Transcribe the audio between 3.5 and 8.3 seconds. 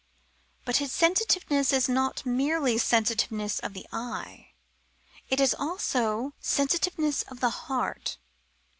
of the eye: it is also sensitiveness of the heart.